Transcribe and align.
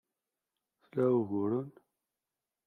Tla 0.89 1.05
uguren? 1.19 1.69